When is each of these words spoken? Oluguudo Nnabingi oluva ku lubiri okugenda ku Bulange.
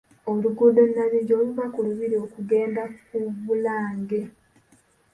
Oluguudo 0.31 0.81
Nnabingi 0.89 1.33
oluva 1.39 1.65
ku 1.73 1.79
lubiri 1.87 2.15
okugenda 2.25 2.81
ku 3.05 3.17
Bulange. 3.45 4.21